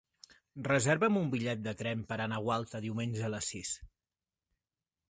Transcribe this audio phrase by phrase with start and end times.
[0.67, 3.79] Reserva'm un bitllet de tren per anar a Gualta diumenge a les sis.